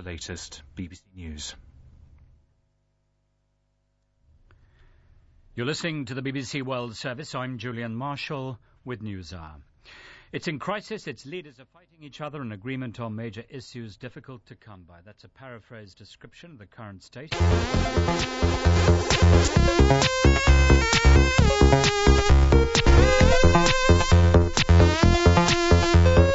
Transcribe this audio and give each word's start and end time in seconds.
the 0.00 0.10
latest 0.10 0.62
BBC 0.76 1.02
News. 1.14 1.54
You're 5.54 5.66
listening 5.66 6.06
to 6.06 6.14
the 6.14 6.22
BBC 6.22 6.62
World 6.62 6.96
Service. 6.96 7.34
I'm 7.34 7.58
Julian 7.58 7.94
Marshall 7.94 8.58
with 8.84 9.02
News 9.02 9.34
Hour. 9.34 9.56
It's 10.32 10.48
in 10.48 10.58
crisis, 10.58 11.06
its 11.06 11.26
leaders 11.26 11.60
are 11.60 11.66
fighting 11.66 12.02
each 12.02 12.20
other, 12.20 12.40
and 12.40 12.52
agreement 12.52 12.98
on 13.00 13.14
major 13.14 13.44
issues 13.50 13.96
difficult 13.96 14.46
to 14.46 14.54
come 14.54 14.84
by. 14.88 15.00
That's 15.04 15.24
a 15.24 15.28
paraphrased 15.28 15.98
description 15.98 16.52
of 16.52 16.58
the 16.58 16.66
current 16.66 17.02
state. 17.02 17.34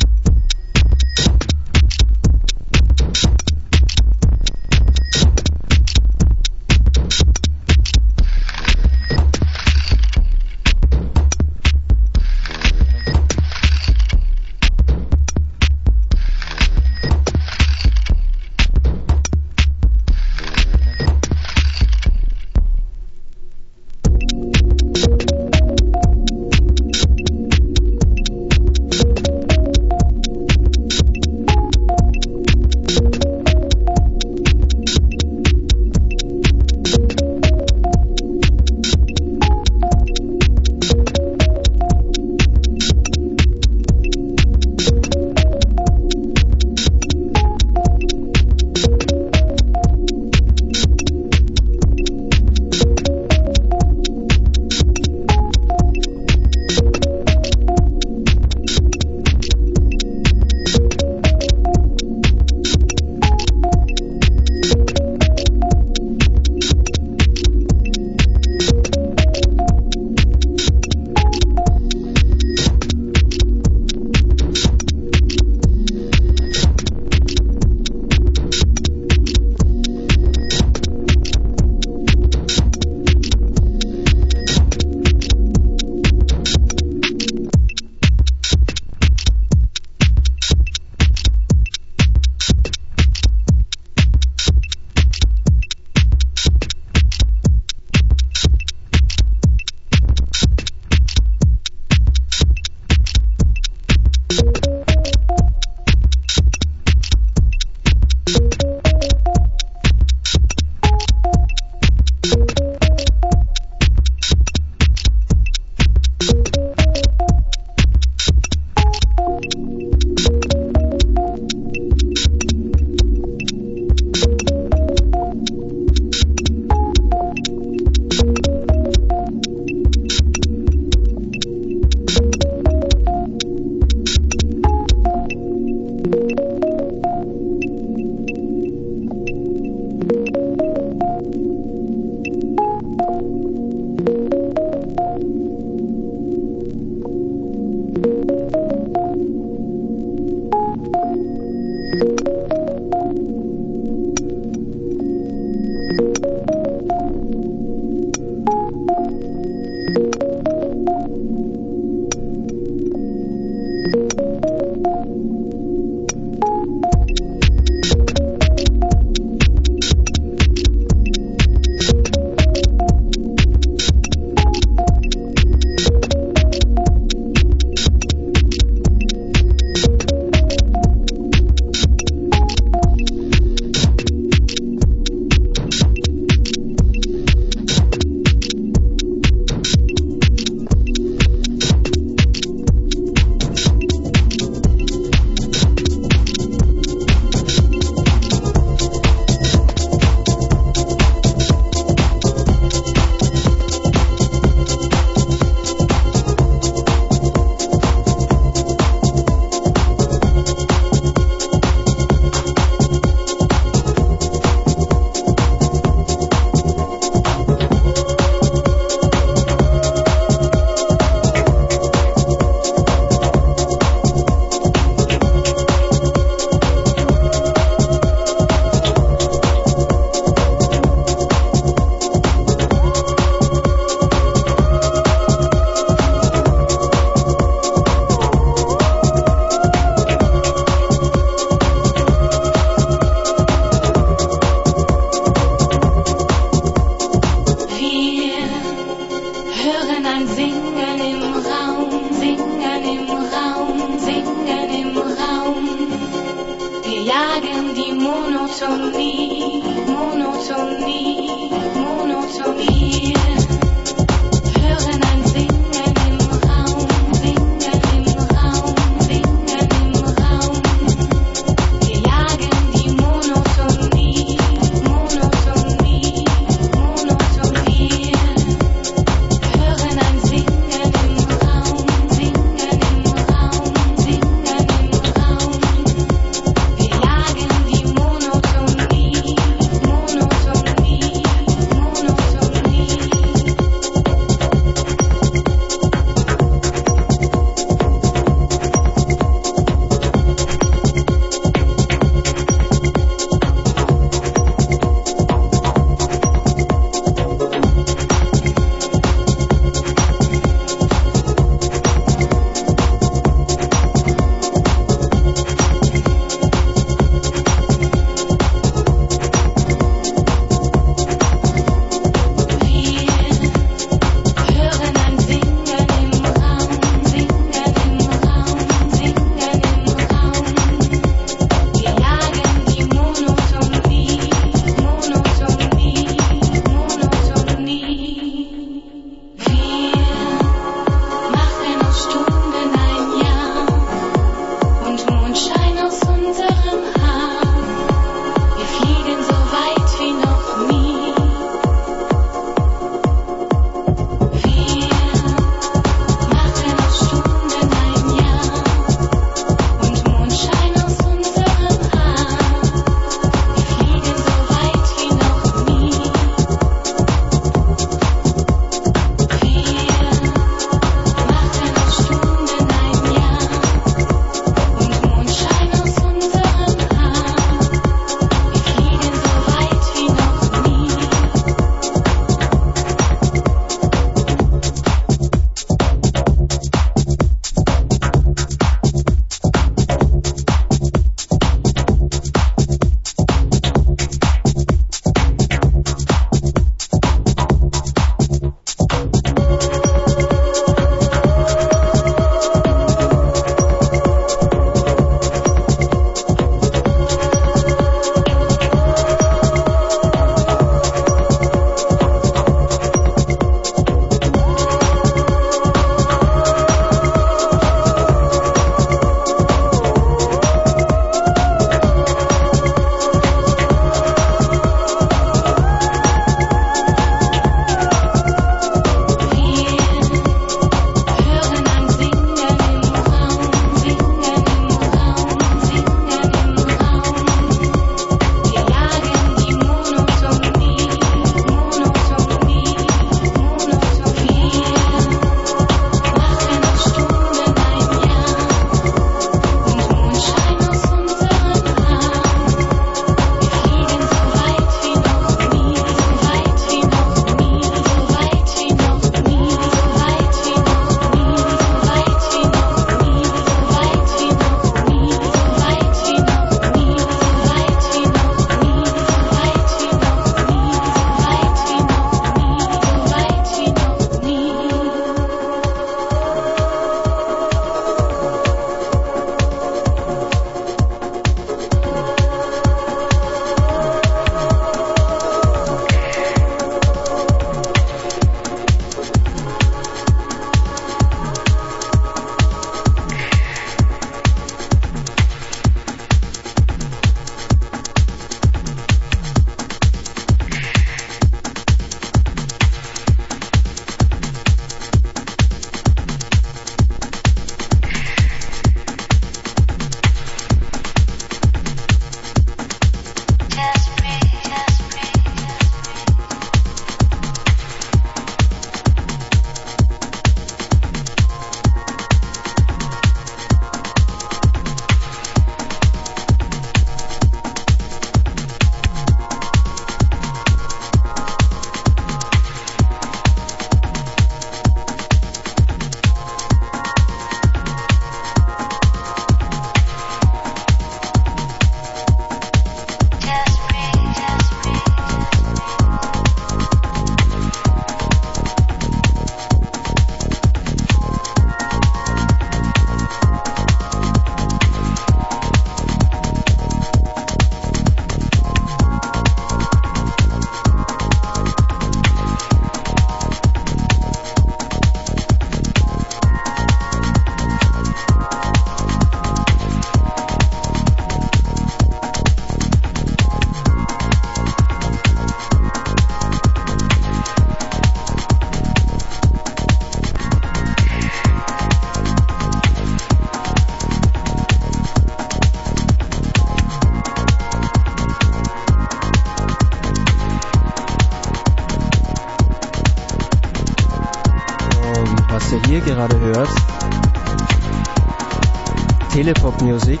Telepop 599.28 599.60
Music. 599.60 600.00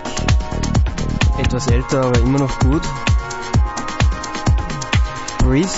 Etwas 1.36 1.66
älter, 1.66 2.02
aber 2.02 2.18
immer 2.20 2.38
noch 2.38 2.58
gut. 2.60 2.80
Breathe. 5.40 5.68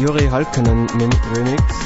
Juri 0.00 0.26
Halkkonen 0.26 0.88
Remix. 1.36 1.81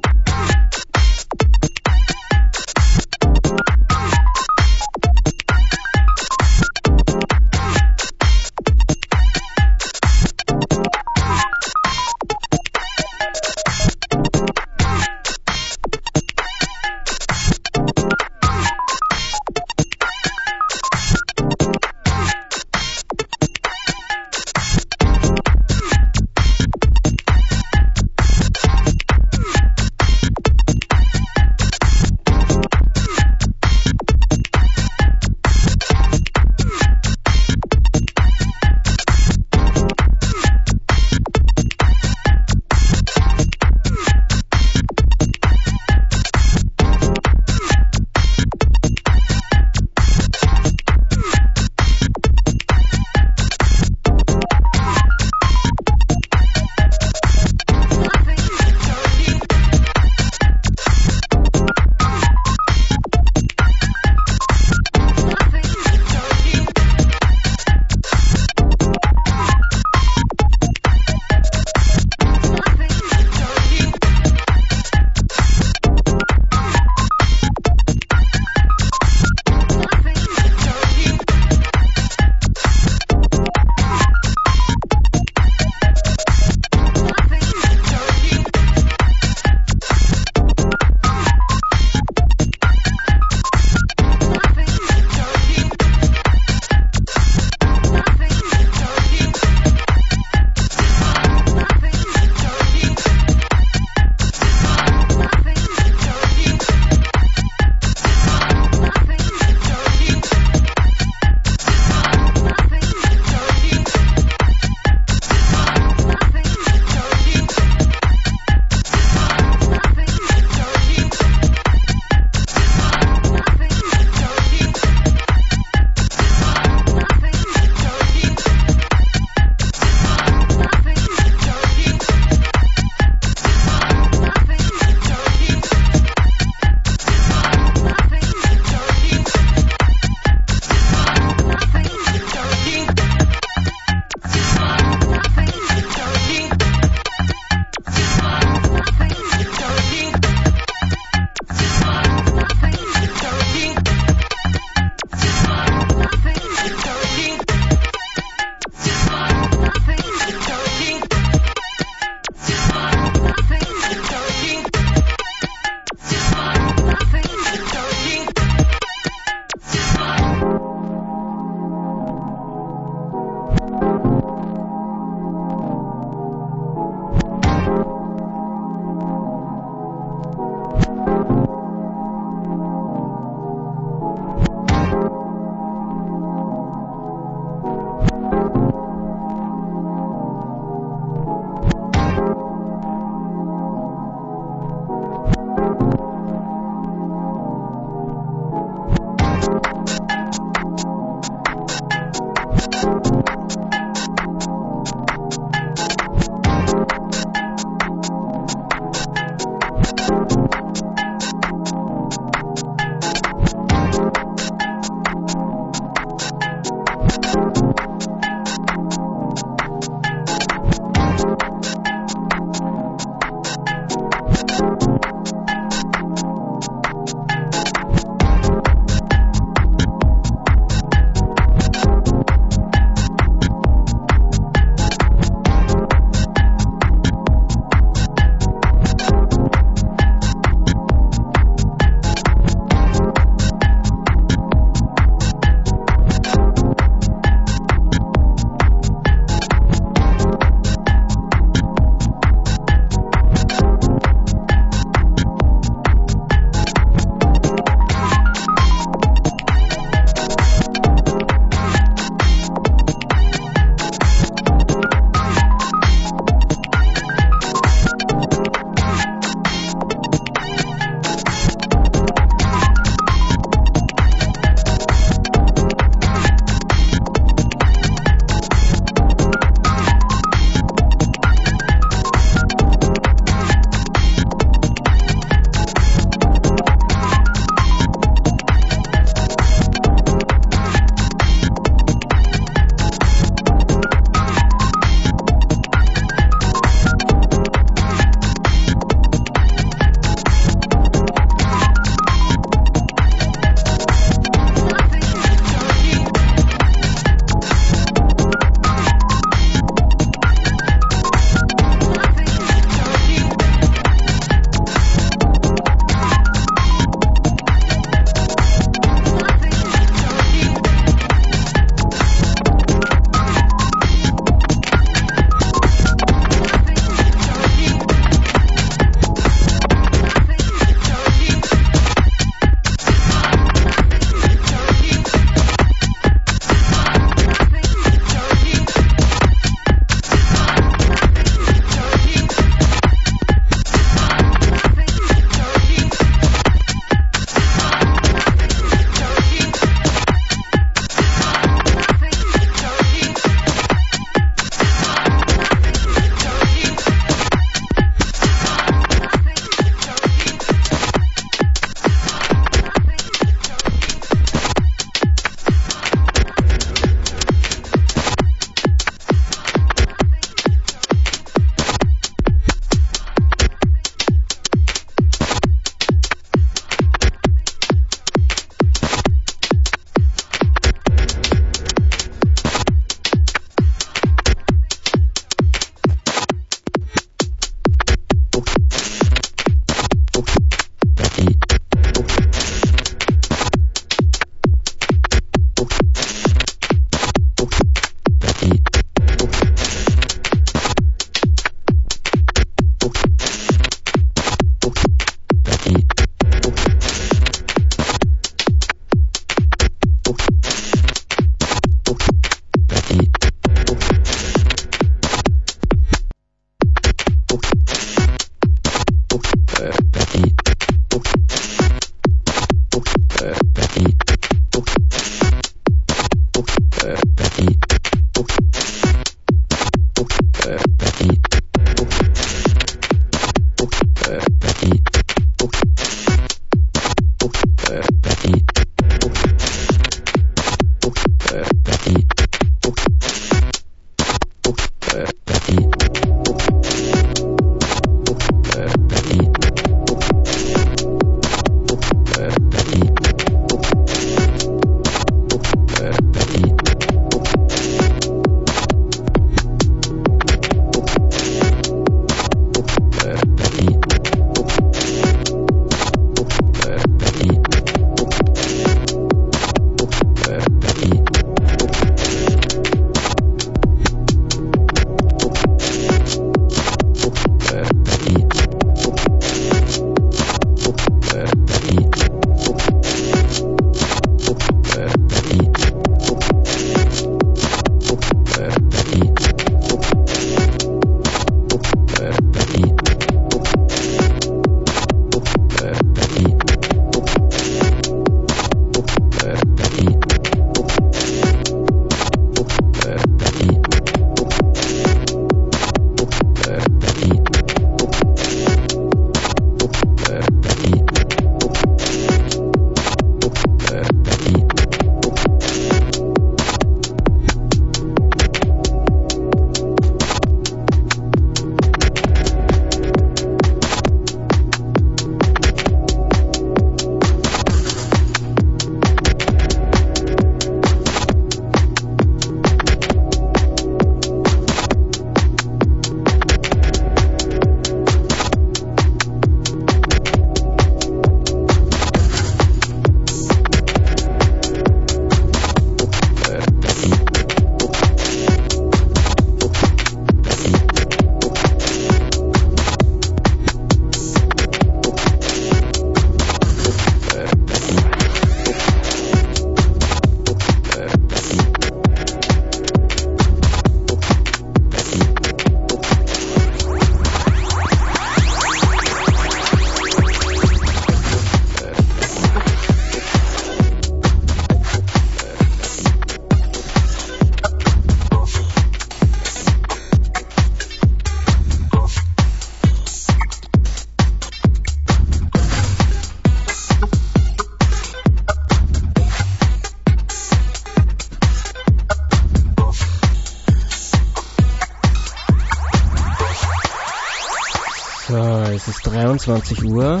23 598.96 599.62
Uhr. 599.64 600.00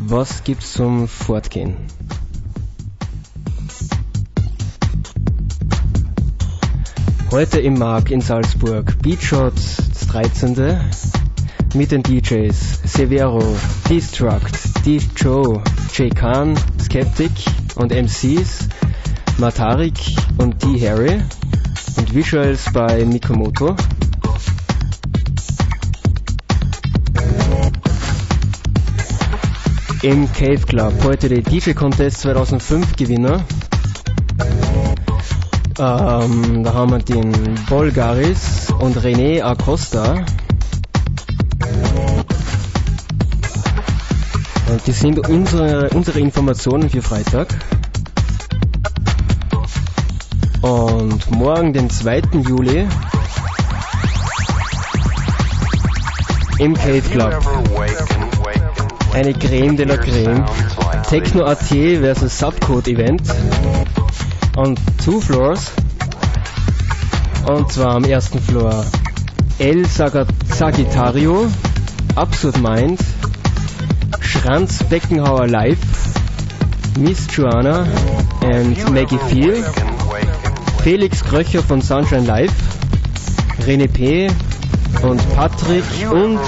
Was 0.00 0.42
gibt's 0.42 0.72
zum 0.72 1.06
Fortgehen? 1.06 1.76
Heute 7.30 7.60
im 7.60 7.74
Mark 7.74 8.10
in 8.10 8.20
Salzburg 8.20 9.00
Beatshot 9.00 9.54
das 9.54 10.08
13. 10.08 10.80
mit 11.76 11.92
den 11.92 12.02
DJs 12.02 12.80
Severo, 12.82 13.56
Destruct, 13.88 14.56
Steve 14.80 15.04
Joe, 15.14 15.62
Jay 15.94 16.08
Khan, 16.08 16.58
Skeptic 16.80 17.30
und 17.76 17.92
MCs 17.92 18.68
Matarik 19.38 20.00
und 20.38 20.60
D. 20.64 20.84
Harry 20.84 21.22
und 21.96 22.12
Visuals 22.12 22.72
bei 22.72 23.04
Mikomoto. 23.04 23.76
Im 30.02 30.32
Cave 30.32 30.60
Club 30.60 30.94
heute 31.04 31.28
der 31.28 31.42
DJ 31.42 31.72
Contest 31.72 32.22
2005 32.22 32.96
Gewinner. 32.96 33.44
Ähm, 35.78 36.64
da 36.64 36.72
haben 36.72 36.90
wir 36.92 37.00
den 37.00 37.30
Bolgaris 37.68 38.72
und 38.78 38.96
René 38.96 39.42
Acosta. 39.42 40.24
Und 44.70 44.86
die 44.86 44.92
sind 44.92 45.28
unsere, 45.28 45.90
unsere 45.90 46.18
Informationen 46.18 46.88
für 46.88 47.02
Freitag. 47.02 47.48
Und 50.62 51.30
morgen, 51.30 51.74
den 51.74 51.90
2. 51.90 52.22
Juli, 52.48 52.88
im 56.58 56.72
Cave 56.72 57.02
Club. 57.02 58.29
Eine 59.12 59.34
Creme 59.34 59.76
de 59.76 59.84
la 59.84 59.96
Creme. 59.96 60.44
Techno 61.08 61.44
AT 61.44 61.68
versus 62.00 62.38
Subcode 62.38 62.88
Event. 62.88 63.22
On 64.56 64.76
two 65.04 65.20
floors. 65.20 65.72
Und 67.46 67.72
zwar 67.72 67.96
am 67.96 68.04
ersten 68.04 68.40
Floor 68.40 68.84
El 69.58 69.84
Sagittario, 69.86 71.48
Absurd 72.14 72.58
Mind, 72.62 73.00
Schranz 74.20 74.84
Beckenhauer 74.84 75.48
Live, 75.48 75.78
Miss 76.98 77.26
Joanna 77.34 77.86
and 78.42 78.92
Maggie 78.92 79.18
Feel, 79.28 79.64
Felix 80.82 81.24
Kröcher 81.24 81.62
von 81.62 81.82
Sunshine 81.82 82.24
Live, 82.24 82.54
René 83.66 83.88
P. 83.88 84.28
und 85.02 85.20
Patrick 85.34 85.84
und 86.10 86.38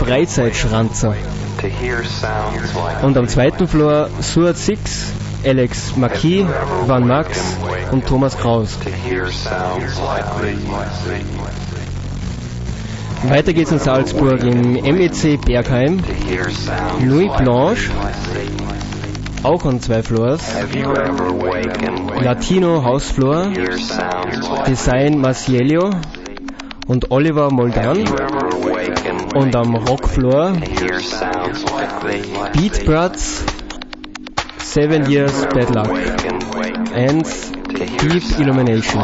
Freizeitschranzer. 0.00 1.14
Und 3.02 3.16
am 3.16 3.28
zweiten 3.28 3.68
Floor 3.68 4.08
Suat 4.20 4.56
Six, 4.56 5.12
Alex 5.44 5.96
Marquis, 5.96 6.44
Van 6.86 7.06
Max 7.06 7.38
und 7.92 8.06
Thomas 8.06 8.36
Kraus. 8.36 8.78
Weiter 13.24 13.52
geht's 13.52 13.72
in 13.72 13.78
Salzburg 13.78 14.42
im 14.42 14.72
MEC 14.72 15.40
Bergheim. 15.44 16.02
Nuit 17.00 17.36
Blanche, 17.36 17.90
auch 19.42 19.64
an 19.64 19.80
zwei 19.80 20.02
Floors. 20.02 20.42
Latino 22.20 22.82
Hausfloor, 22.84 23.52
Design 24.66 25.20
Marciello 25.20 25.90
und 26.86 27.10
Oliver 27.10 27.50
Moldan. 27.52 28.04
Und 29.38 29.54
am 29.54 29.76
Rockfloor 29.76 30.52
Beat 32.54 32.84
Brats, 32.84 33.44
Seven 34.58 35.08
Years 35.08 35.46
Bad 35.54 35.72
Luck 35.72 35.90
and 36.92 37.24
Deep 38.02 38.40
Illumination. 38.40 39.00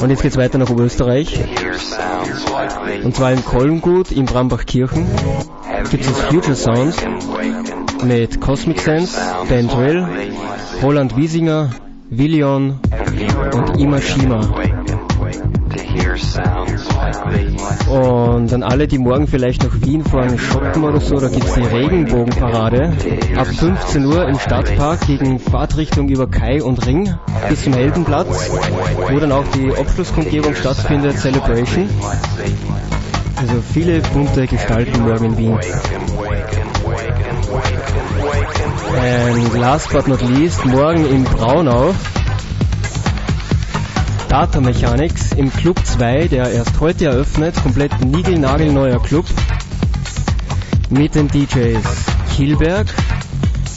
Und 0.00 0.10
jetzt 0.10 0.22
geht's 0.22 0.36
weiter 0.36 0.58
nach 0.58 0.70
Oberösterreich. 0.70 1.40
Und 3.02 3.16
zwar 3.16 3.32
in 3.32 3.44
Kolmgut 3.44 4.12
in 4.12 4.26
Brambachkirchen 4.26 5.08
gibt 5.90 6.04
es 6.04 6.20
Future 6.20 6.54
Sound 6.54 6.94
mit 8.04 8.40
Cosmic 8.40 8.78
Sense, 8.78 9.20
Ben 9.48 9.66
Drill, 9.66 10.06
Roland 10.84 11.16
Wiesinger, 11.16 11.70
Willion 12.10 12.78
und 13.52 13.80
Imashima. 13.80 14.73
Und 17.88 18.52
an 18.52 18.62
alle, 18.62 18.86
die 18.86 18.98
morgen 18.98 19.26
vielleicht 19.26 19.62
nach 19.62 19.74
Wien 19.80 20.04
fahren, 20.04 20.38
shoppen 20.38 20.84
oder 20.84 21.00
so, 21.00 21.18
da 21.18 21.28
gibt's 21.28 21.54
die 21.54 21.62
Regenbogenparade 21.62 22.92
ab 23.36 23.46
15 23.46 24.04
Uhr 24.06 24.28
im 24.28 24.38
Stadtpark 24.38 25.06
gegen 25.06 25.38
Fahrtrichtung 25.38 26.08
über 26.08 26.26
Kai 26.26 26.62
und 26.62 26.84
Ring 26.86 27.14
bis 27.48 27.64
zum 27.64 27.74
Heldenplatz, 27.74 28.50
wo 29.10 29.18
dann 29.18 29.32
auch 29.32 29.46
die 29.54 29.70
Abschlusskundgebung 29.74 30.54
stattfindet, 30.54 31.18
Celebration. 31.18 31.88
Also 33.36 33.54
viele 33.72 34.00
bunte 34.00 34.46
Gestalten 34.46 35.02
morgen 35.02 35.24
in 35.26 35.38
Wien. 35.38 35.58
And 38.96 39.54
last 39.54 39.90
but 39.92 40.08
not 40.08 40.22
least, 40.22 40.64
morgen 40.64 41.04
in 41.04 41.24
Braunau 41.24 41.94
Data 44.34 44.60
Mechanics 44.60 45.30
im 45.36 45.52
Club 45.52 45.78
2, 45.86 46.26
der 46.26 46.50
erst 46.50 46.80
heute 46.80 47.04
eröffnet, 47.04 47.54
komplett 47.62 48.04
niegelnagelneuer 48.04 49.00
Club 49.00 49.24
mit 50.90 51.14
den 51.14 51.28
DJs 51.28 51.84
Kielberg, 52.34 52.92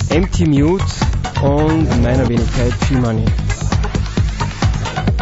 Empty 0.10 0.48
Mute 0.48 0.84
und 1.43 2.02
meiner 2.02 2.28
Wenigkeit 2.28 2.74
G-Money. 2.89 3.26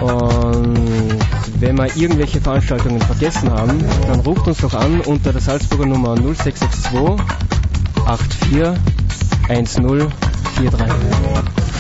Und 0.01 1.19
wenn 1.59 1.77
wir 1.79 1.93
irgendwelche 1.97 2.39
Veranstaltungen 2.39 3.01
vergessen 3.01 3.51
haben, 3.51 3.83
dann 4.07 4.21
ruft 4.21 4.47
uns 4.47 4.59
doch 4.59 4.73
an 4.73 5.01
unter 5.01 5.33
der 5.33 5.41
Salzburger 5.41 5.85
Nummer 5.85 6.15
0662 6.15 6.91
84 8.05 8.79
1043. 9.49 11.74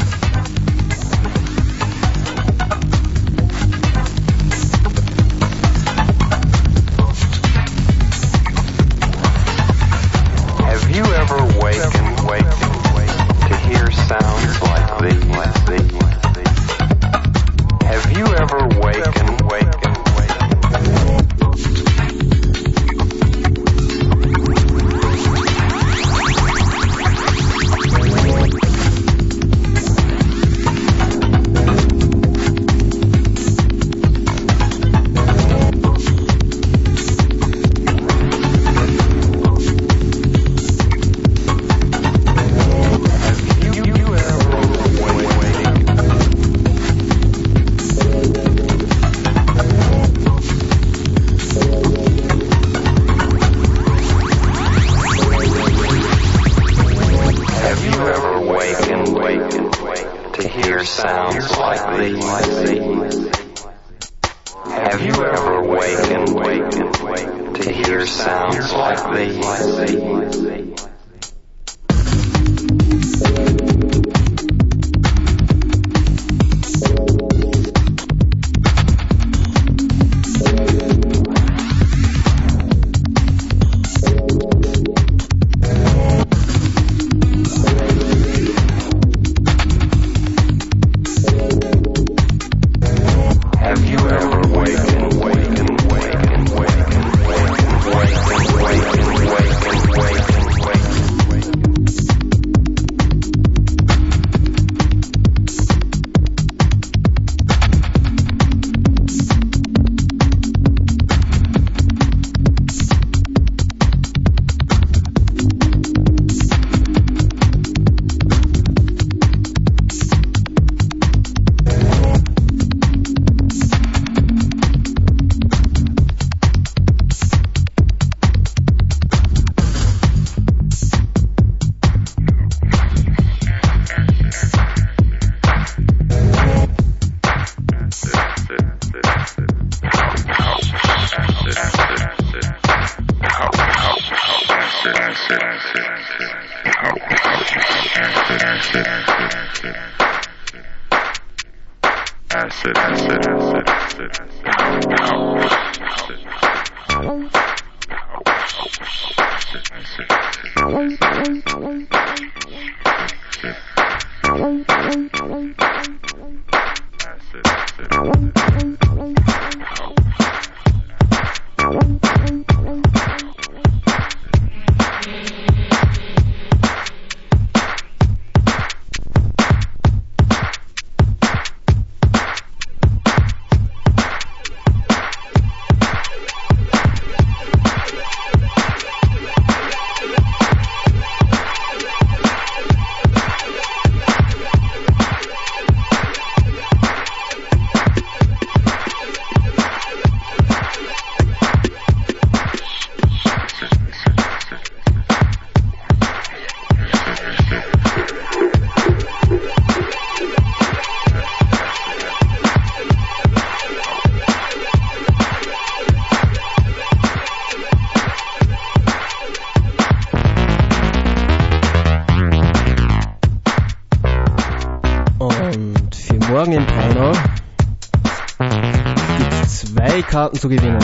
Karten 230.25 230.39
zu 230.39 230.49
gewinnen. 230.49 230.83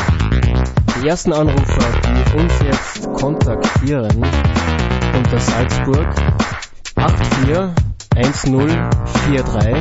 Die 1.01 1.07
ersten 1.07 1.33
Anrufer, 1.33 1.87
die 2.05 2.37
uns 2.37 2.53
jetzt 2.63 3.11
kontaktieren, 3.13 4.23
unter 5.17 5.39
Salzburg 5.39 6.07
841043, 6.95 9.75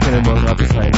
können 0.00 0.22
morgen 0.24 0.46
gratis 0.46 0.74
rein. 0.74 0.92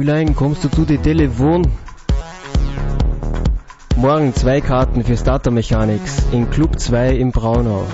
Frühlein, 0.00 0.34
kommst 0.34 0.64
du 0.64 0.70
zu 0.70 0.86
die 0.86 0.96
Telefon? 0.96 1.66
Morgen 3.96 4.34
zwei 4.34 4.62
Karten 4.62 5.04
für 5.04 5.18
Starter 5.18 5.50
Mechanics 5.50 6.22
in 6.32 6.48
Club 6.48 6.80
2 6.80 7.16
in 7.16 7.32
Braunau. 7.32 7.84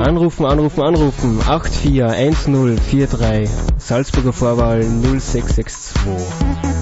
Anrufen, 0.00 0.44
anrufen, 0.44 0.82
anrufen. 0.82 1.38
841043 1.46 3.48
Salzburger 3.78 4.32
Vorwahl 4.32 4.82
0662. 4.82 6.73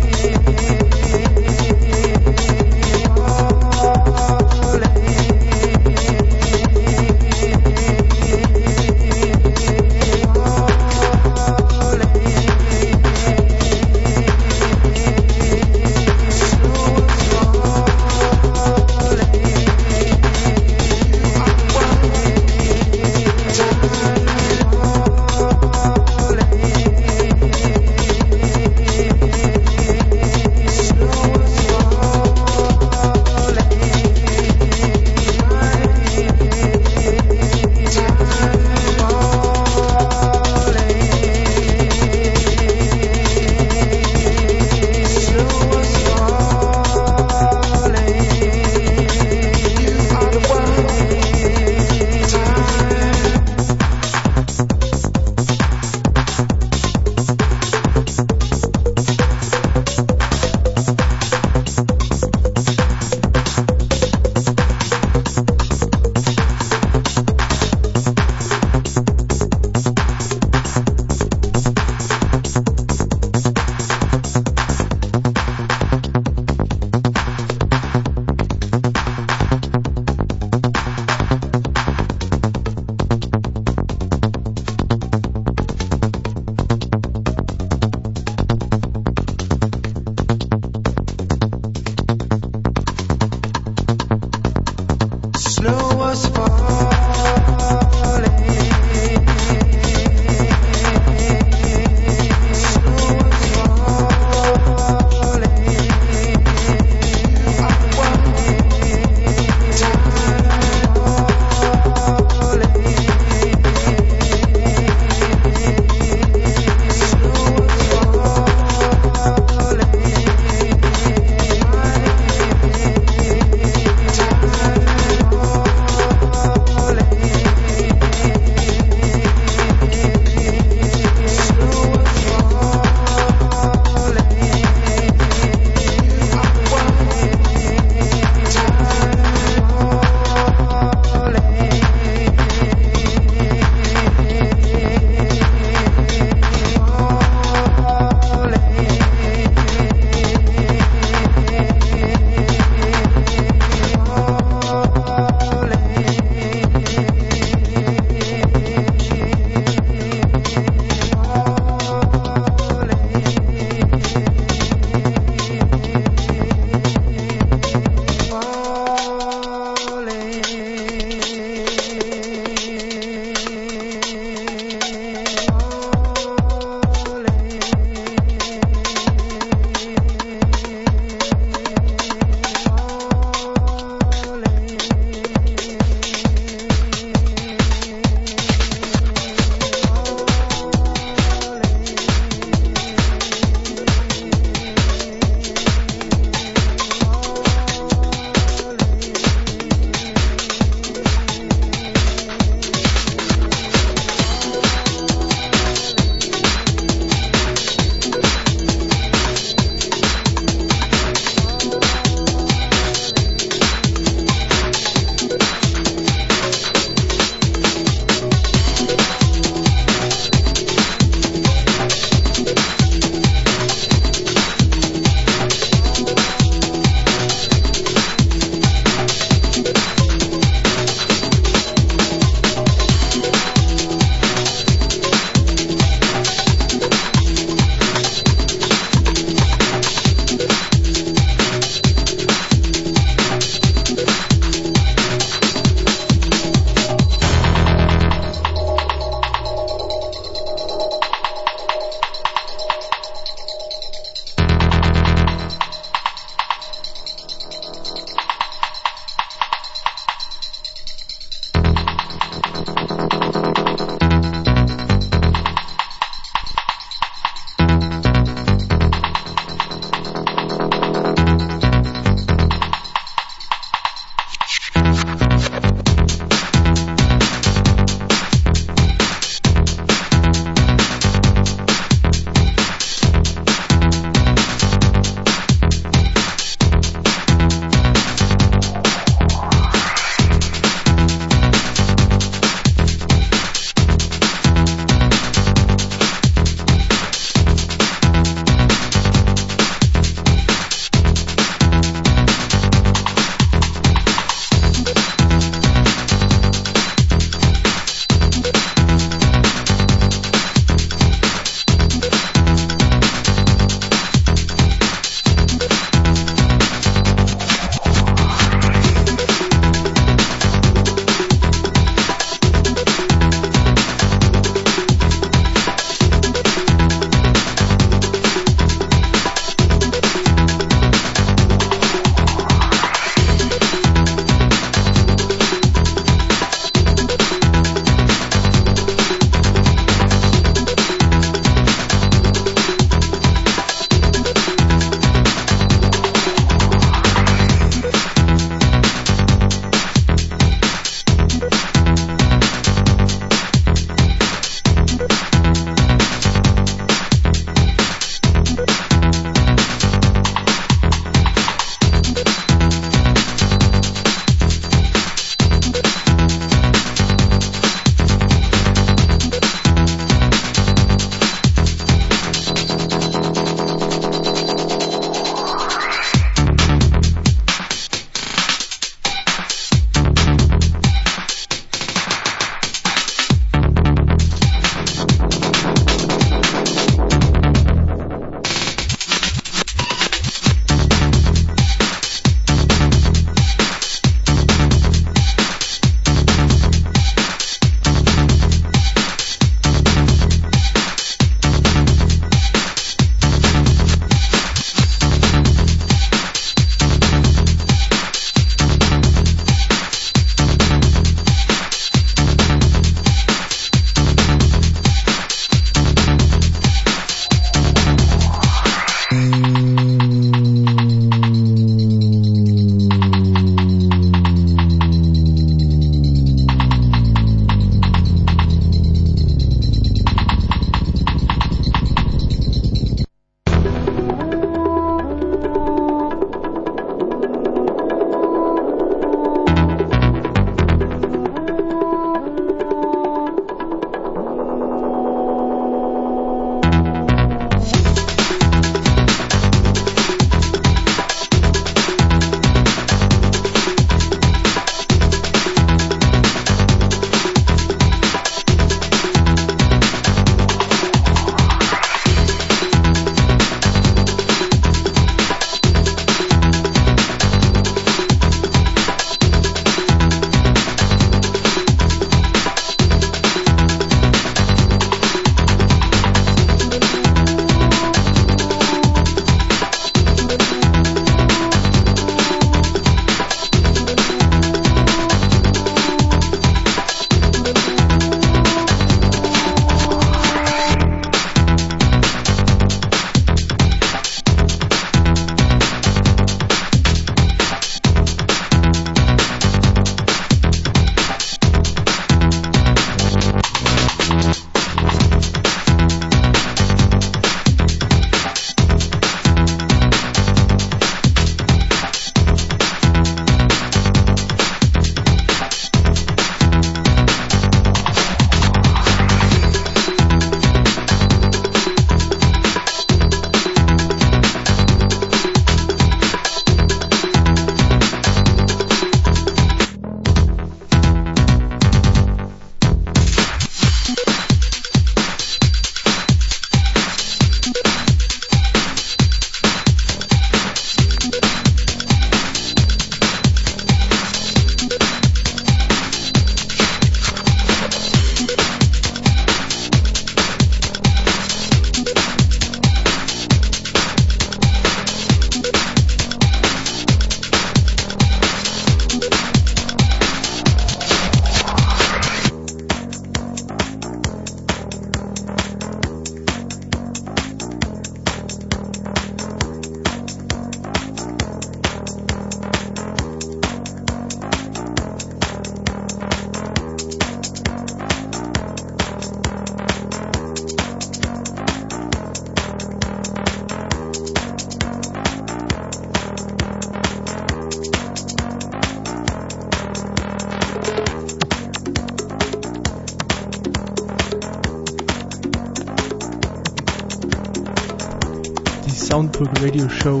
Radio 599.42 599.68
Show 599.68 600.00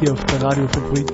hier 0.00 0.14
auf 0.14 0.24
der 0.24 0.40
Radiofabrik. 0.40 1.12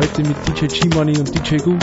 Heute 0.00 0.22
mit 0.22 0.36
DJ 0.48 0.66
G-Money 0.66 1.18
und 1.18 1.34
DJ 1.34 1.58
Goo. 1.58 1.76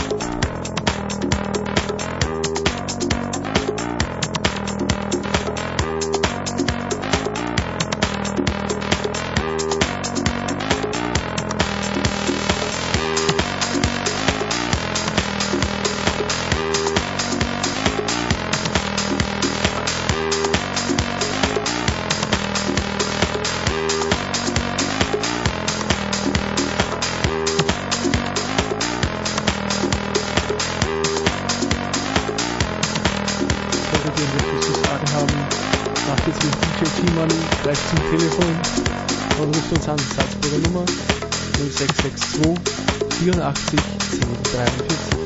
Gracias. 44.51 45.18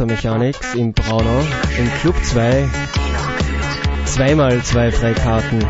FM4 0.00 0.06
Starter 0.06 0.06
Mechanics 0.06 0.74
in 0.74 0.92
Braunau 0.92 1.40
im 1.78 1.90
Club 2.00 2.14
2. 2.24 2.68
Zweimal 4.06 4.62
zwei 4.62 4.90
Freikarten. 4.90 5.64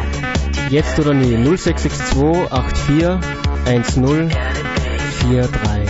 Jetzt 0.69 0.99
oder 1.01 1.15
nie 1.15 1.37
0662 1.37 1.93
84 1.93 3.19
10 3.65 4.29
43. 5.23 5.90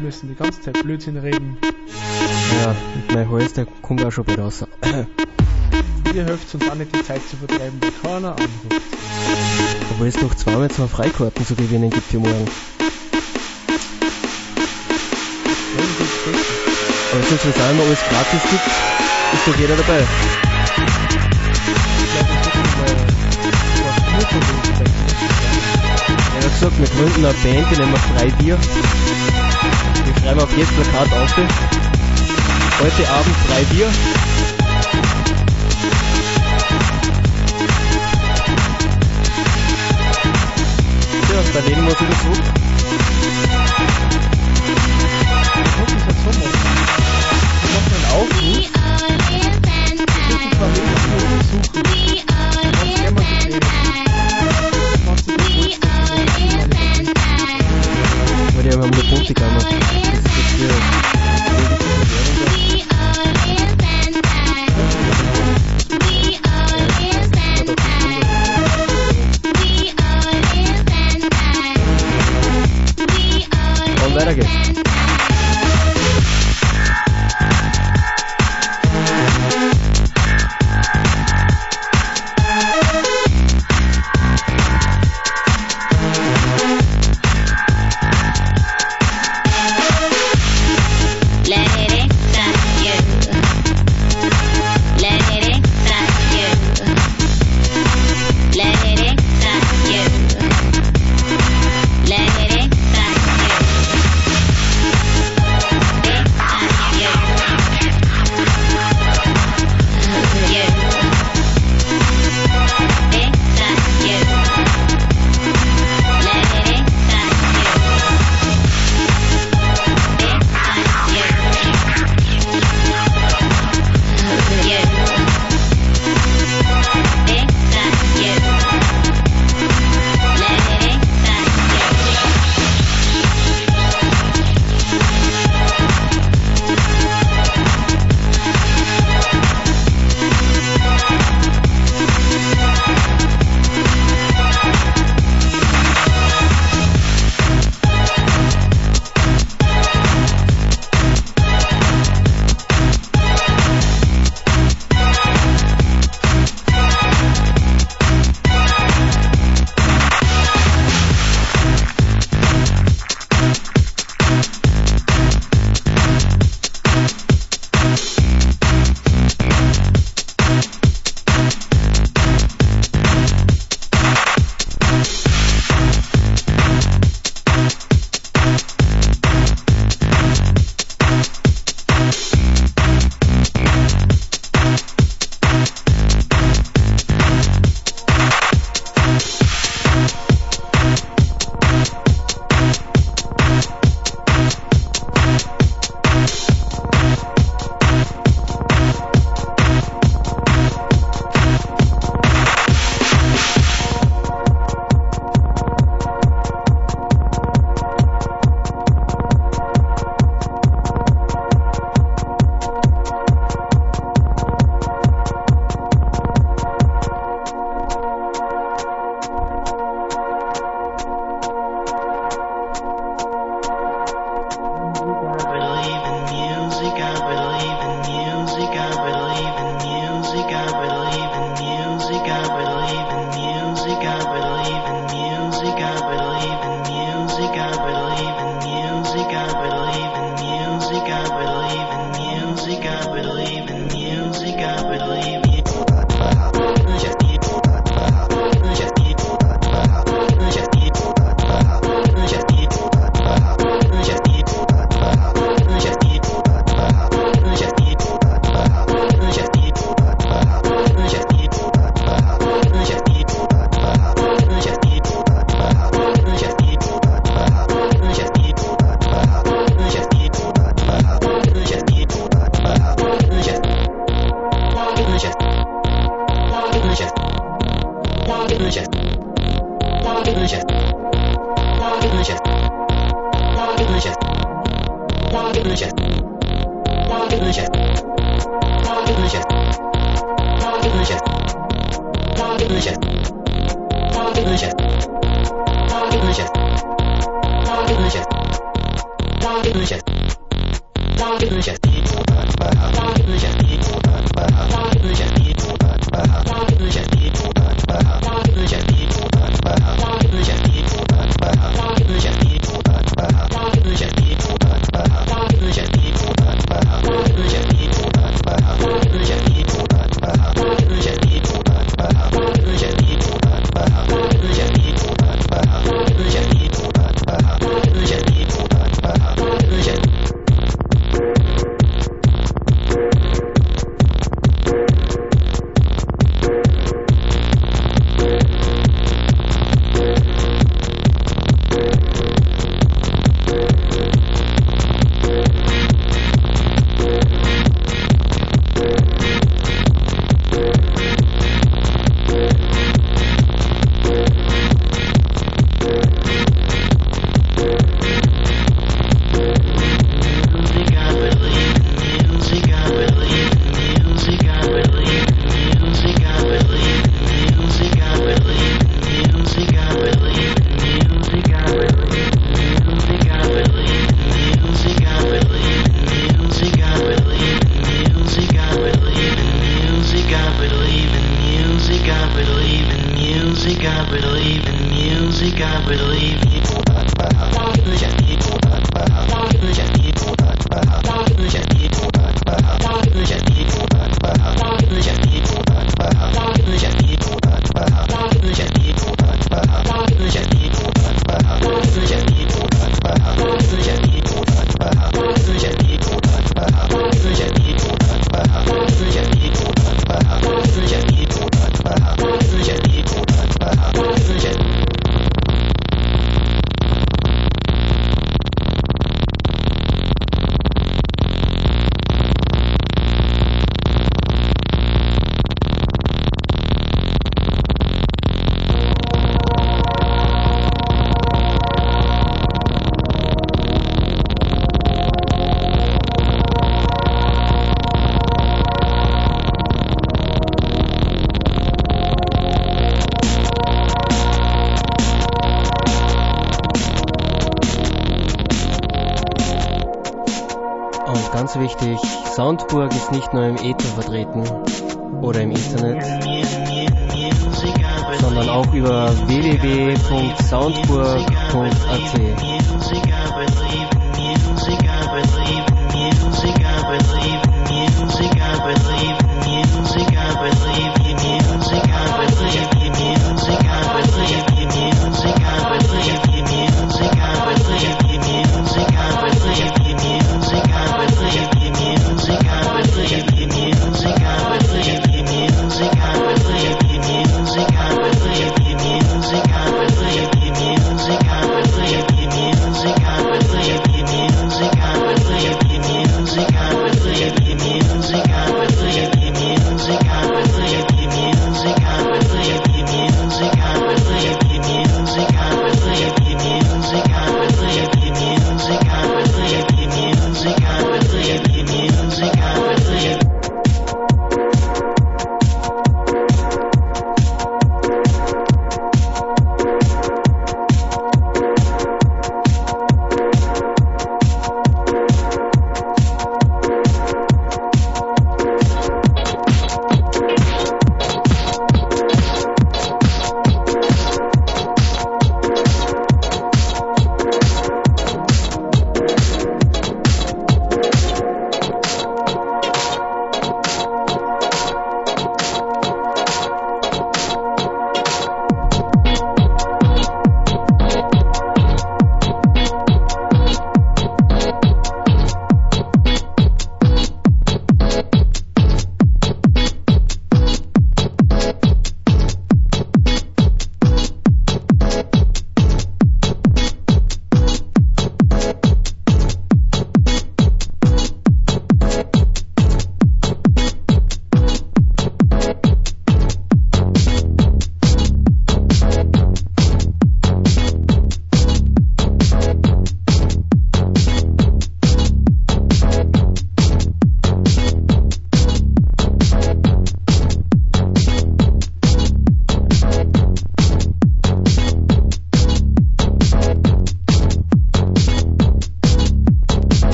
Müssen 0.00 0.28
die 0.28 0.34
ganze 0.34 0.60
Zeit 0.62 0.82
Blödsinn 0.82 1.18
reden. 1.18 1.58
Ja, 2.64 2.74
mein 3.12 3.48
der 3.54 3.66
kommt 3.82 4.02
auch 4.02 4.10
schon 4.10 4.24
bald 4.24 4.38
raus. 4.38 4.64
Ihr 6.14 6.24
helft 6.24 6.54
uns 6.54 6.70
auch 6.70 6.74
nicht 6.74 6.96
die 6.96 7.04
Zeit 7.04 7.20
zu 7.28 7.36
vertreiben, 7.36 7.78
weil 7.82 7.92
keiner 8.02 8.30
anruft. 8.30 8.82
Obwohl 9.90 10.06
es 10.06 10.22
noch 10.22 10.34
zweimal 10.34 10.70
zwei 10.70 10.86
Freikarten 10.86 11.44
zu 11.44 11.54
gewinnen 11.54 11.90
gibt 11.90 12.06
für 12.06 12.18
morgen. 12.18 12.48
Aber 17.12 17.22
since 17.28 17.48
es 17.48 17.60
einmal 17.60 17.86
alles 17.86 17.98
gratis 18.08 18.42
gibt, 18.50 18.66
ist 19.34 19.46
doch 19.46 19.56
jeder 19.58 19.76
dabei. 19.76 20.06
Er 26.36 26.44
hat 26.44 26.52
gesagt, 26.52 26.78
wir 26.78 26.86
gründen 26.86 27.24
eine 27.26 27.34
Band, 27.34 27.70
die 27.70 27.76
nennen 27.76 27.92
wir 27.92 27.98
Freibier 27.98 28.58
schreibe 30.30 30.44
auf 30.44 30.56
jedes 30.56 30.70
Plakat 30.70 31.12
auf. 31.12 31.36
Heute 32.80 33.10
Abend 33.10 33.36
drei 33.48 33.64
Bier. 33.64 33.86
Ja, 41.32 41.42
daneben 41.52 41.84
wir 41.84 41.92
ich 41.92 41.98
das 41.98 42.22
suchen. 42.22 42.59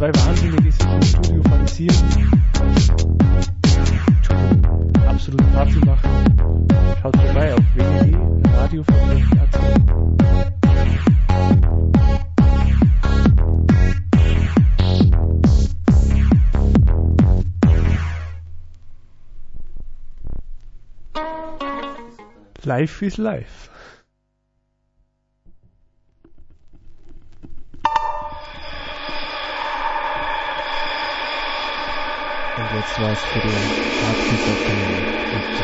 zwei 0.00 0.14
Wahnsinnige, 0.14 0.62
die 0.62 0.70
sich 0.70 0.86
im 0.86 1.02
Studio 1.02 1.42
fancieren. 1.42 1.94
Absolut 5.06 5.52
Party 5.52 5.78
machen. 5.84 6.10
Schaut 7.02 7.16
vorbei 7.18 7.52
auf 7.52 7.60
www.radio.at. 7.74 8.84
Life 22.64 23.04
is 23.04 23.18
life. 23.18 23.68
Und 32.80 32.86
jetzt 32.86 32.98
war 32.98 33.12
es 33.12 33.26
für 33.26 33.42
die 33.42 33.74
Hardkiss-Abteilung. 33.92 35.10
Und, 35.28 35.60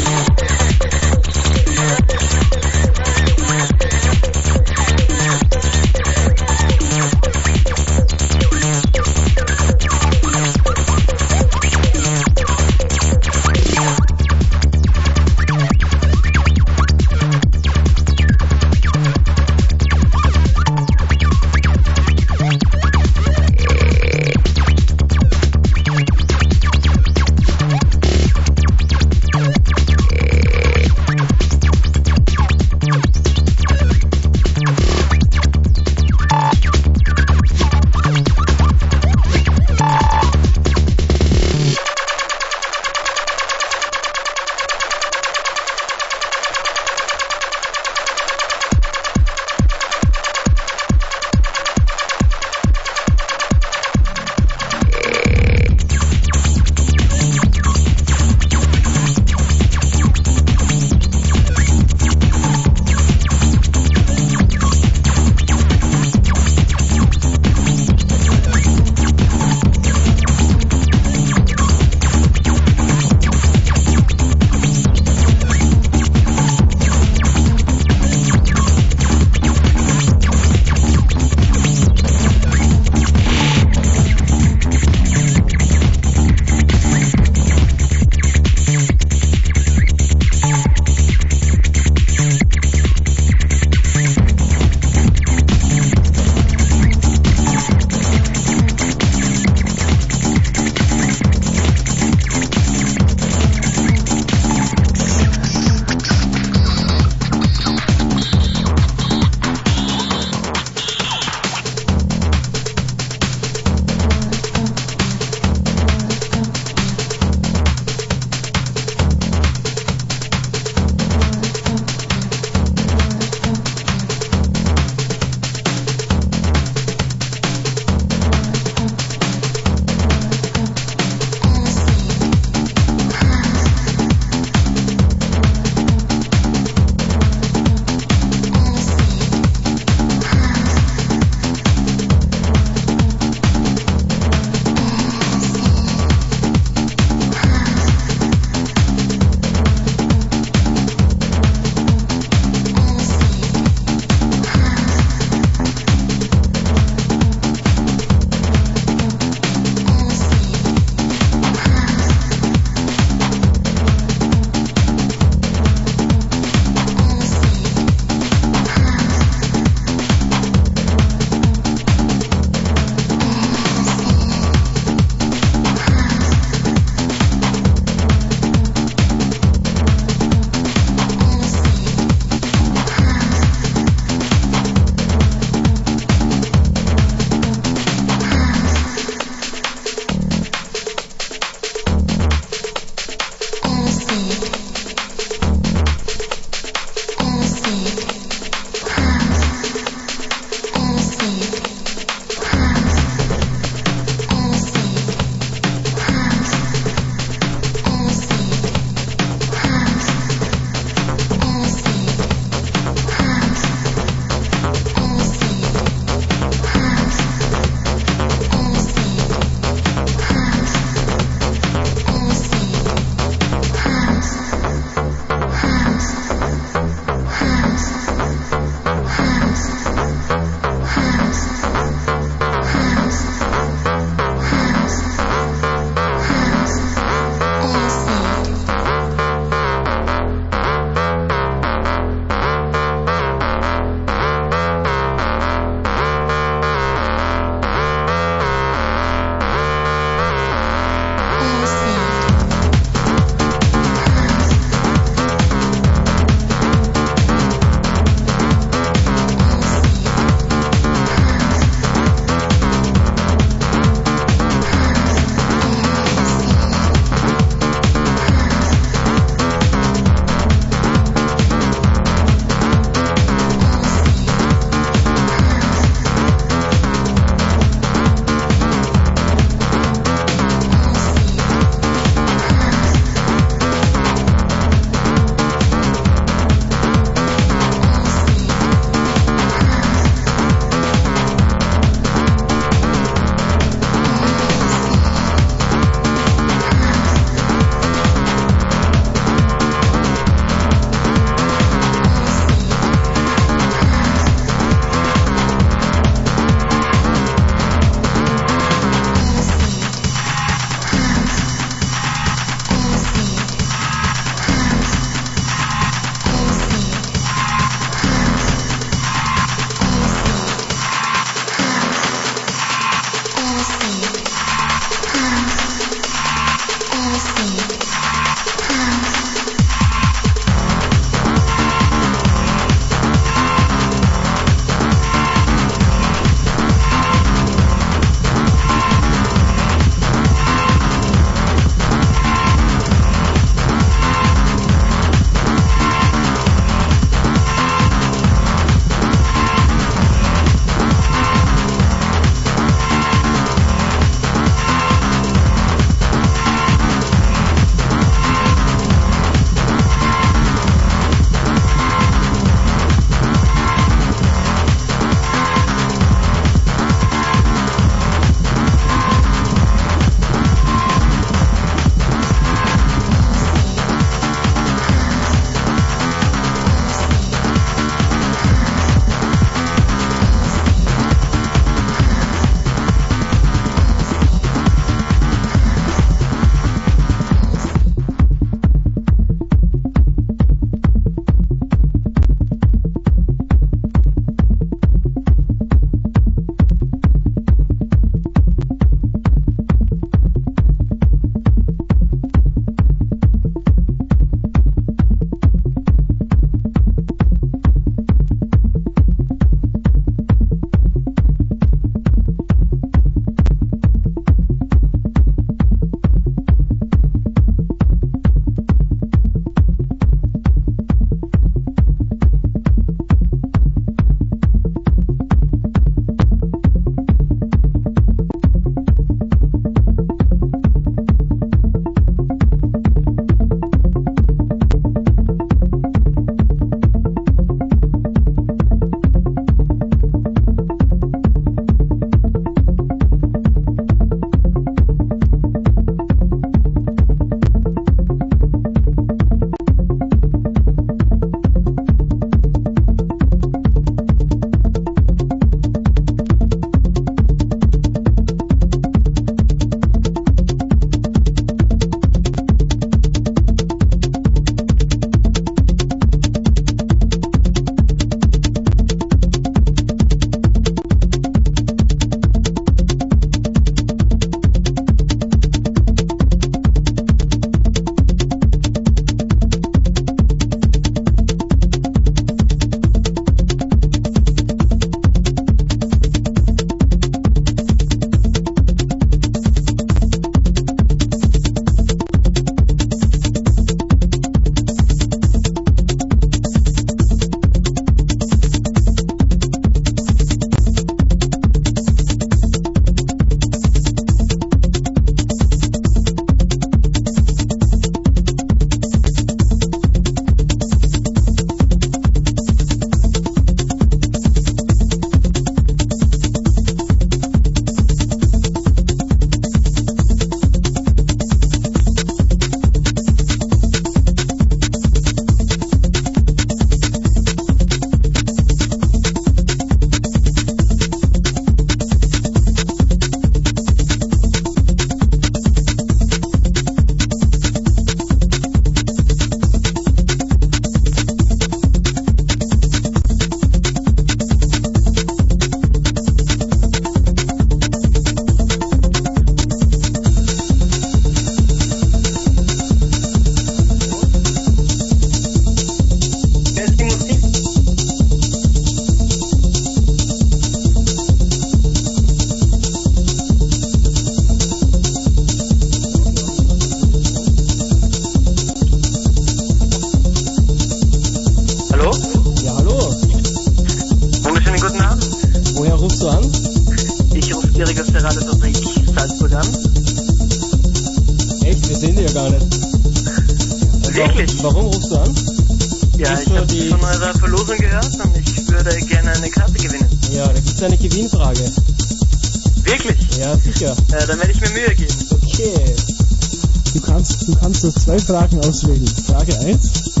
Fragen 598.16 598.38
auswählen. 598.38 598.86
Frage 598.86 599.38
1. 599.40 600.00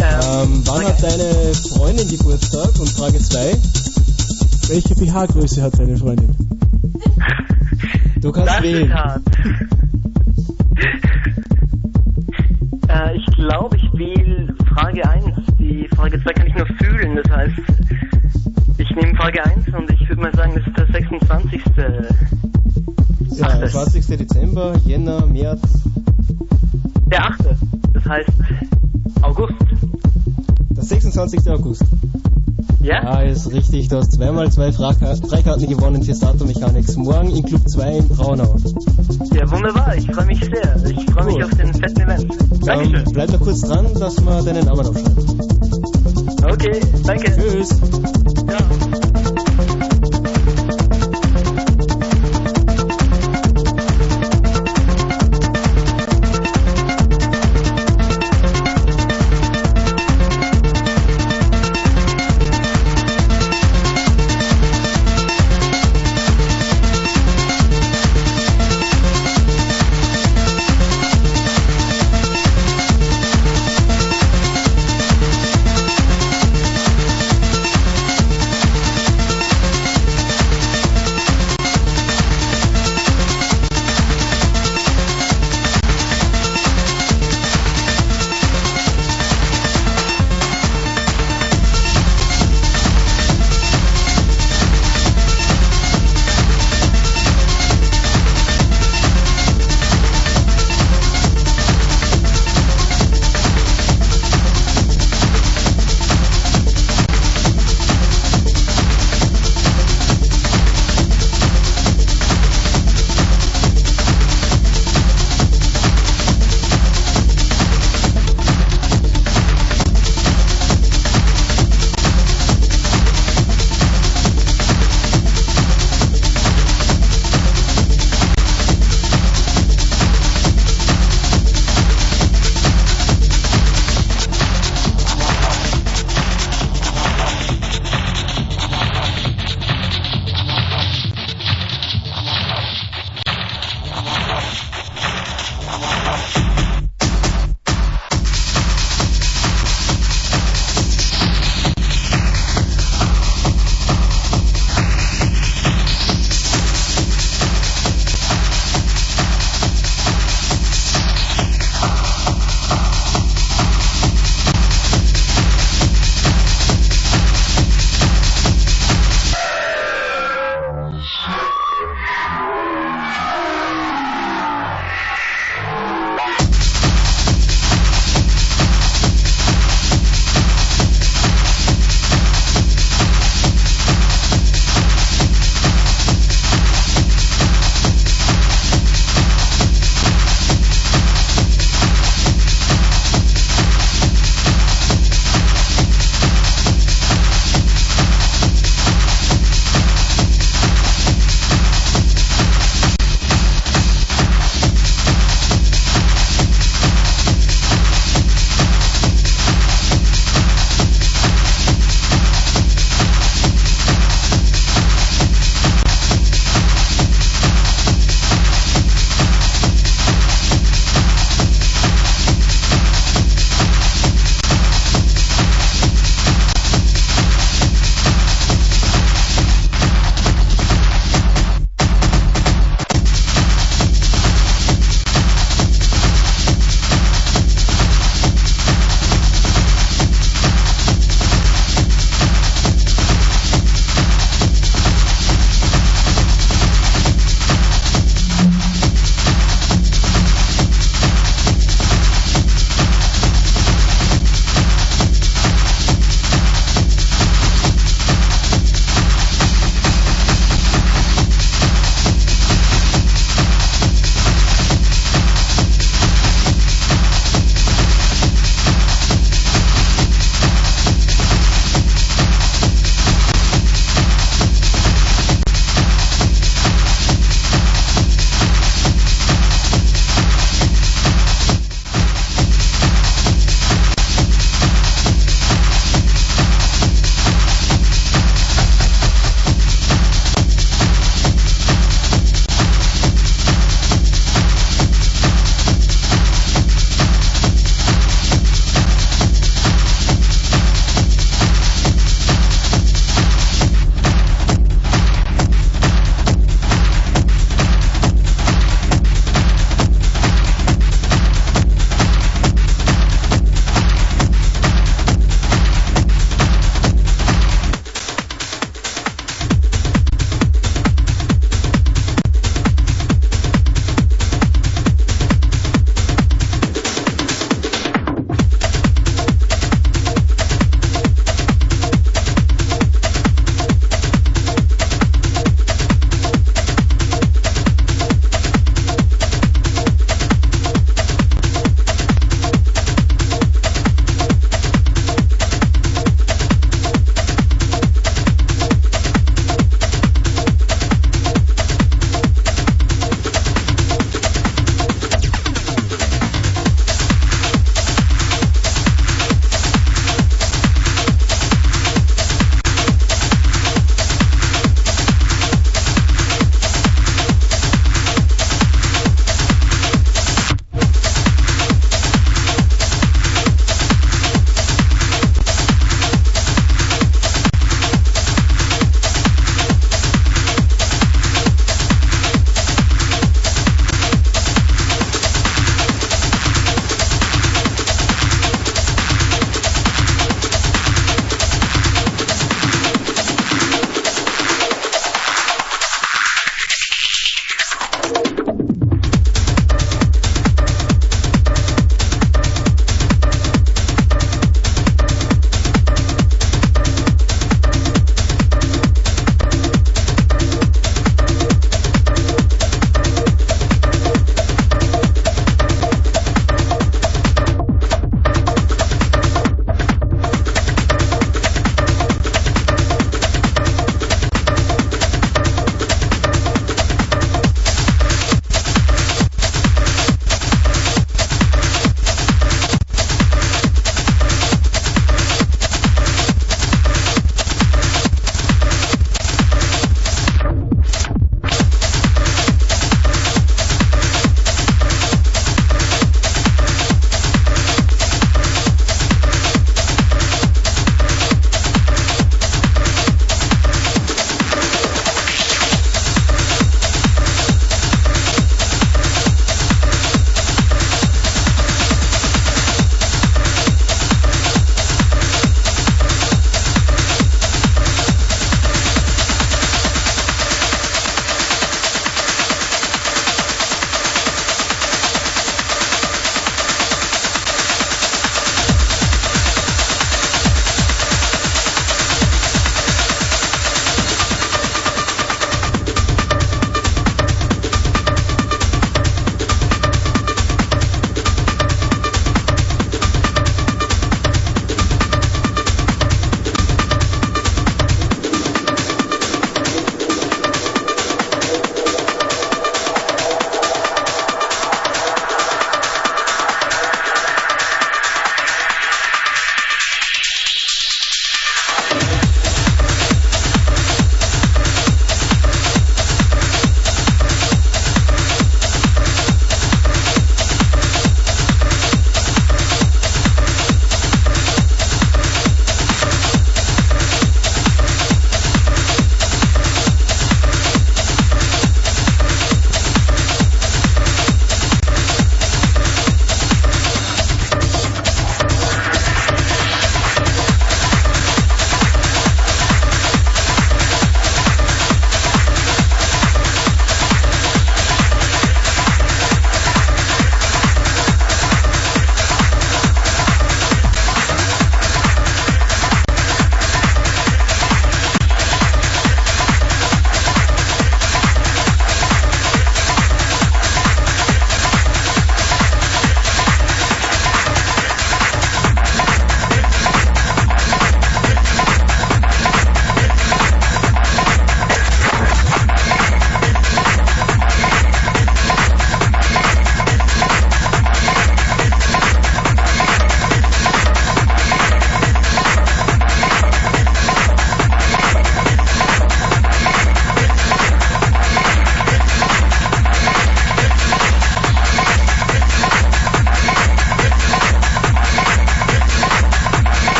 Ähm, 0.00 0.62
wann 0.64 0.84
hat 0.84 1.00
deine 1.00 1.54
Freundin 1.54 2.08
Geburtstag? 2.08 2.80
Und 2.80 2.88
Frage 2.88 3.18
2. 3.20 3.56
Welche 4.66 4.96
BH-Größe 4.96 5.62
hat 5.62 5.78
deine 5.78 5.96
Freundin? 5.96 6.34
Du 8.16 8.32
kannst 8.32 8.54
das 8.54 8.62
wählen. 8.62 8.88
ist 8.88 8.92
hart. 8.92 9.22
äh, 12.88 13.16
ich 13.16 13.26
glaube, 13.36 13.76
ich 13.76 13.92
wähle 13.92 14.52
Frage 14.74 15.08
1. 15.08 15.24
Die 15.60 15.88
Frage 15.94 16.20
2 16.20 16.32
kann 16.32 16.48
ich 16.48 16.56
nur 16.56 16.66
fühlen. 16.66 17.20
Das 17.22 17.30
heißt, 17.36 17.54
ich 18.78 18.90
nehme 18.96 19.14
Frage 19.14 19.44
1 19.44 19.68
und 19.68 19.88
ich 19.92 20.08
würde 20.08 20.22
mal 20.22 20.34
sagen, 20.34 20.54
das 20.56 20.66
ist 20.66 20.76
der 20.76 20.86
26. 20.88 21.62
Ja, 23.36 23.64
20. 23.64 24.06
Dezember, 24.18 24.74
Jänner, 24.84 25.24
März. 25.26 25.81
20. 31.32 31.50
August. 31.50 31.84
Ja? 32.82 33.02
Ja, 33.02 33.20
ist 33.22 33.50
richtig. 33.50 33.88
Du 33.88 33.96
hast 33.96 34.12
zweimal 34.12 34.50
zwei 34.52 34.72
Freikarten 34.72 35.66
gewonnen 35.66 36.02
für 36.02 36.14
Stato 36.14 36.44
Mechanics. 36.44 36.96
Morgen 36.96 37.30
in 37.30 37.44
Club 37.44 37.66
2 37.68 37.98
in 37.98 38.08
Braunau. 38.08 38.56
Ja, 39.32 39.50
wunderbar. 39.50 39.96
Ich 39.96 40.10
freue 40.10 40.26
mich 40.26 40.40
sehr. 40.40 40.76
Ich 40.84 41.10
freue 41.10 41.24
mich 41.26 41.44
auf 41.44 41.50
den 41.50 41.72
fetten 41.72 42.00
Event. 42.00 42.26
Dankeschön. 42.66 42.94
Ähm, 42.96 43.04
bleib 43.12 43.30
da 43.30 43.38
kurz 43.38 43.60
dran, 43.60 43.86
dass 43.98 44.20
wir 44.22 44.42
deinen 44.42 44.66
Namen 44.66 44.86
aufschreibt. 44.86 45.18
Okay, 46.44 46.80
danke. 47.04 47.36
Tschüss. 47.36 47.70
Ja. 48.48 49.01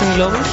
13, 0.00 0.14
glaube 0.16 0.36
ich. 0.36 0.48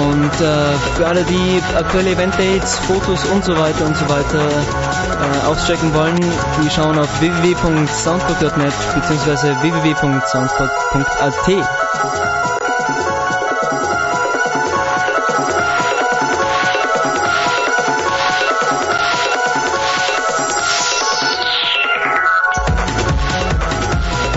Und 0.00 0.32
äh, 0.40 0.72
für 0.96 1.06
alle, 1.06 1.22
die 1.24 1.62
aktuelle 1.76 2.12
Event-Dates, 2.12 2.78
Fotos 2.78 3.24
und 3.26 3.44
so 3.44 3.58
weiter 3.58 3.84
und 3.84 3.94
so 3.96 4.08
weiter 4.08 4.40
äh, 4.40 5.46
auschecken 5.46 5.92
wollen, 5.92 6.18
die 6.62 6.70
schauen 6.70 6.98
auf 6.98 7.20
www.soundboard.net 7.20 8.72
bzw. 8.94 9.54
www.soundboard.at. 9.60 11.48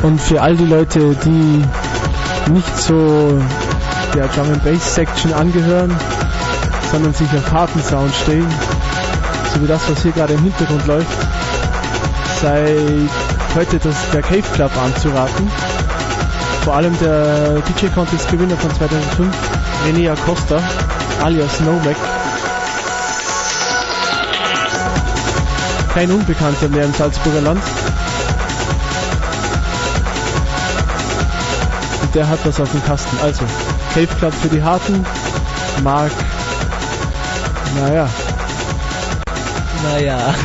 Und 0.04 0.20
für 0.22 0.42
all 0.42 0.56
die 0.56 0.66
Leute, 0.66 1.16
die 1.26 1.64
nicht 2.52 2.78
so 2.78 3.42
der 4.16 4.28
Drum 4.30 4.48
and 4.48 4.64
Bass 4.64 4.96
Section 4.96 5.34
angehören, 5.34 5.94
sondern 6.90 7.14
sich 7.14 7.28
auf 7.36 7.52
harten 7.52 7.84
Sound 7.84 8.14
stehen, 8.16 8.48
so 9.54 9.62
wie 9.62 9.68
das, 9.68 9.82
was 9.90 10.02
hier 10.04 10.14
gerade 10.14 10.34
im 10.34 10.44
Hintergrund 10.44 10.88
läuft, 10.88 11.08
sei 12.42 12.76
heute 13.56 13.78
das, 13.78 13.96
der 14.14 14.22
Cave 14.22 14.44
Club 14.54 14.72
anzuraten. 14.78 15.52
Vor 16.64 16.76
allem 16.76 16.98
der 17.00 17.60
DJ 17.62 17.88
Contest 17.94 18.32
Gewinner 18.32 18.56
von 18.56 18.74
2005, 18.74 19.36
René 19.86 20.12
Acosta, 20.12 20.60
alias 21.22 21.60
Nomek. 21.60 21.98
Kein 25.94 26.12
Unbekannter 26.12 26.70
mehr 26.70 26.86
im 26.86 26.94
Salzburger 26.94 27.42
Land. 27.42 27.62
Und 32.02 32.16
der 32.16 32.28
hat 32.28 32.40
was 32.46 32.60
auf 32.62 32.72
dem 32.72 32.84
Kasten. 32.86 33.18
Also, 33.22 33.44
Cave 33.96 34.14
Club 34.20 34.34
für 34.34 34.50
die 34.50 34.62
Harten, 34.62 35.06
Mark, 35.82 36.12
naja, 37.80 38.10
Naja. 39.84 40.36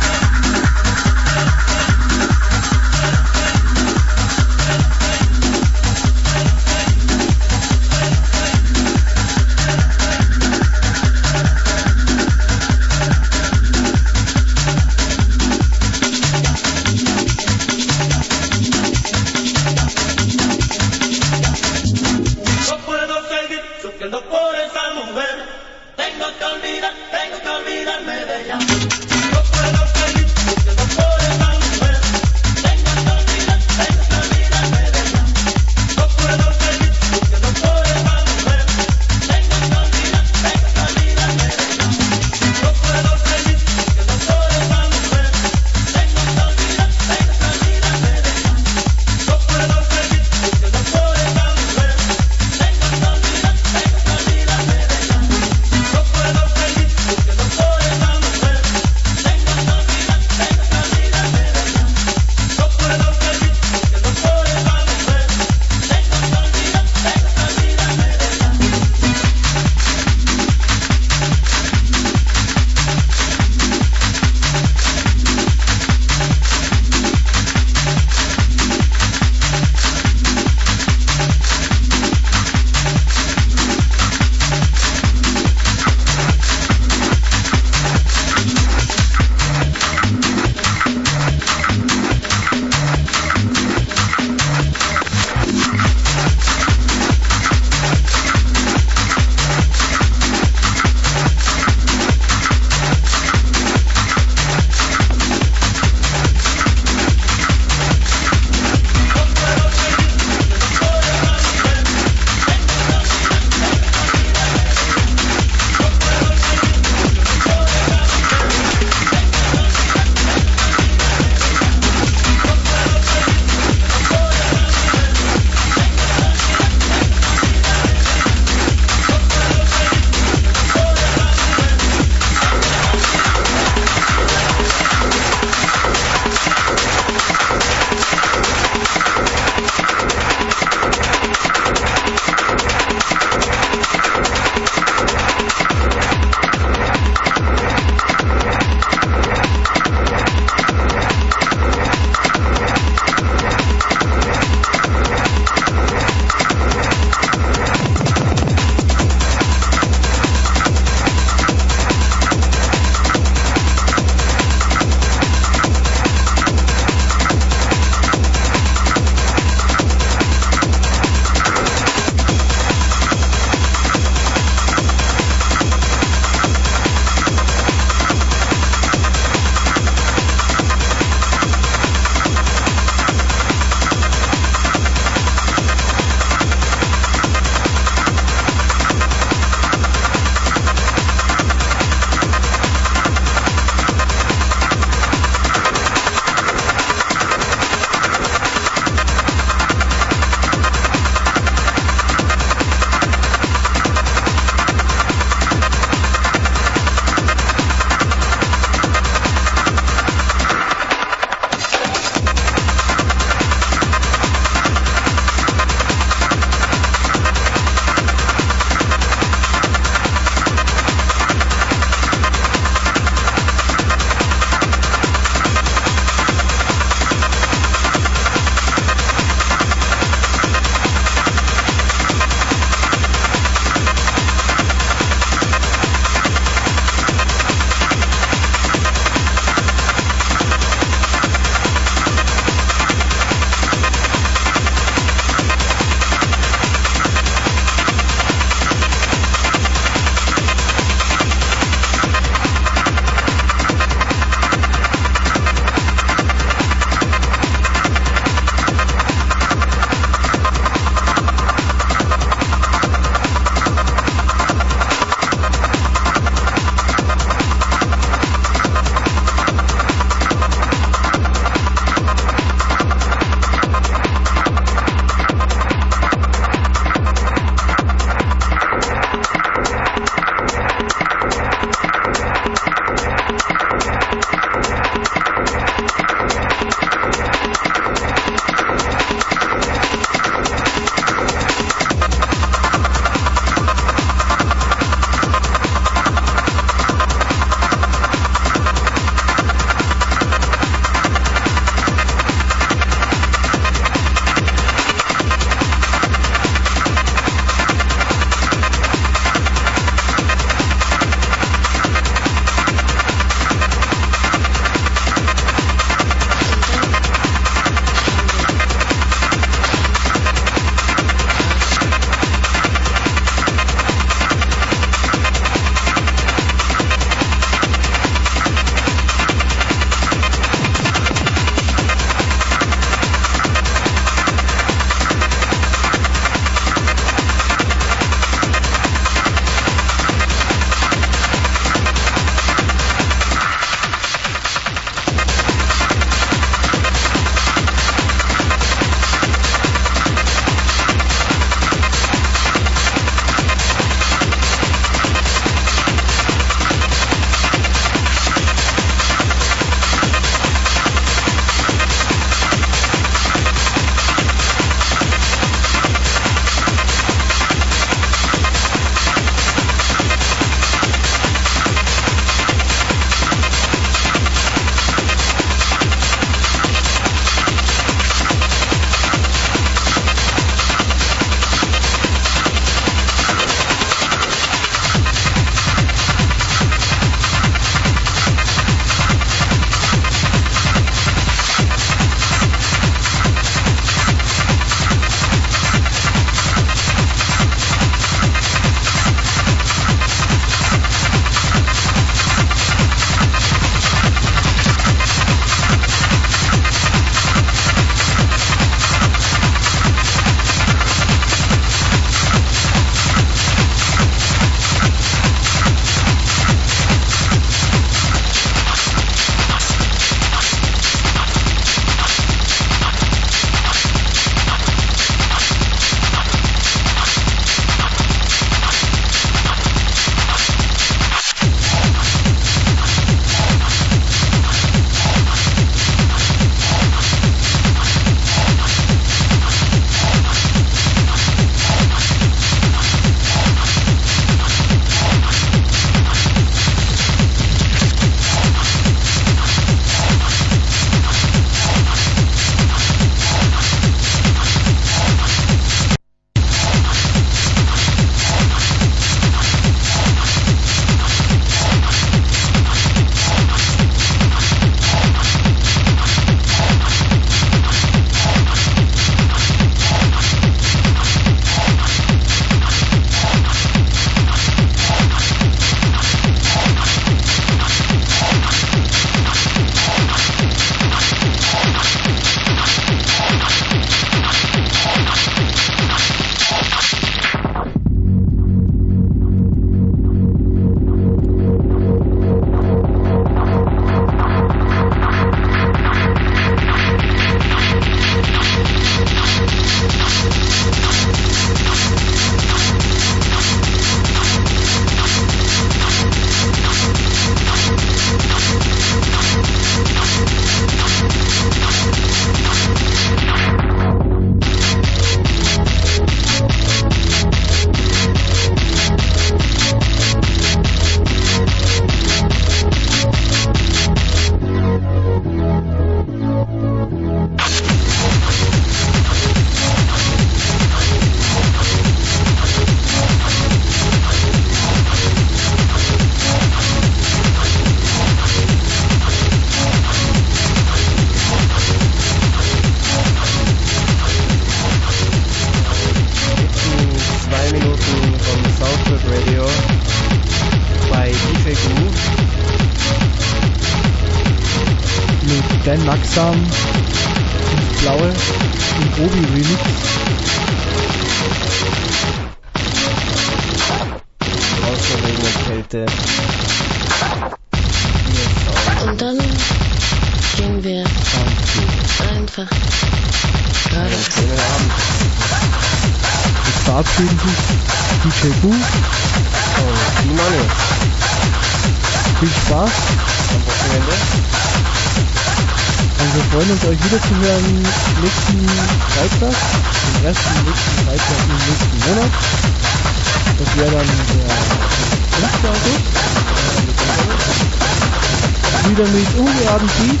Abend 599.54 599.70
Beat. 599.78 600.00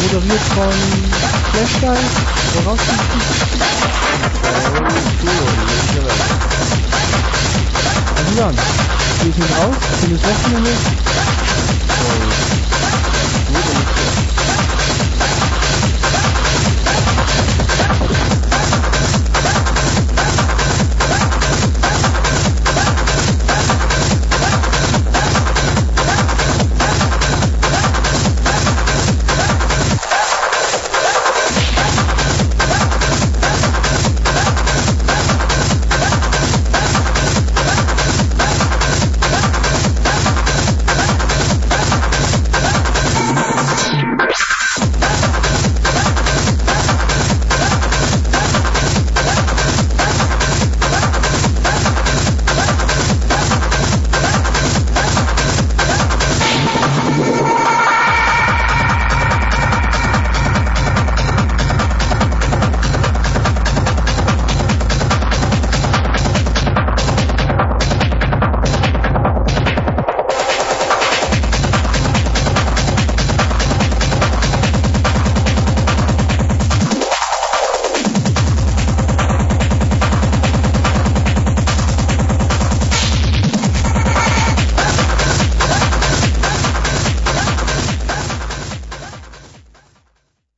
Moderiert 0.00 0.40
von 0.54 0.74
Flashguy. 1.50 1.98
Woraus 2.54 2.78
Also 8.16 8.32
dann, 8.36 8.54
ich 9.28 9.34
hin 9.34 9.44
raus, 9.58 9.76
schönes 10.00 10.22
Wochenende. 10.22 10.70